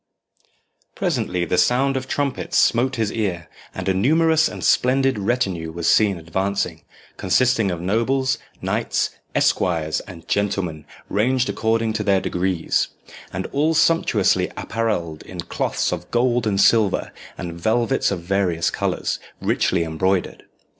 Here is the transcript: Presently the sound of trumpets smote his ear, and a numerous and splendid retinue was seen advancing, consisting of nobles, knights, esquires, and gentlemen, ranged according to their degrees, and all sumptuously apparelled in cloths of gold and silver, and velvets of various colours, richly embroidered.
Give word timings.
Presently 0.95 1.45
the 1.45 1.59
sound 1.59 1.95
of 1.95 2.07
trumpets 2.07 2.57
smote 2.57 2.95
his 2.95 3.11
ear, 3.11 3.47
and 3.75 3.87
a 3.87 3.93
numerous 3.93 4.47
and 4.47 4.63
splendid 4.63 5.19
retinue 5.19 5.71
was 5.71 5.87
seen 5.87 6.17
advancing, 6.17 6.81
consisting 7.17 7.69
of 7.69 7.81
nobles, 7.81 8.39
knights, 8.63 9.11
esquires, 9.35 9.99
and 10.07 10.27
gentlemen, 10.27 10.85
ranged 11.07 11.49
according 11.49 11.93
to 11.93 12.03
their 12.03 12.19
degrees, 12.19 12.87
and 13.31 13.45
all 13.51 13.75
sumptuously 13.75 14.49
apparelled 14.57 15.21
in 15.21 15.39
cloths 15.41 15.91
of 15.91 16.09
gold 16.09 16.47
and 16.47 16.59
silver, 16.61 17.11
and 17.37 17.53
velvets 17.53 18.09
of 18.09 18.21
various 18.23 18.71
colours, 18.71 19.19
richly 19.39 19.83
embroidered. 19.83 20.45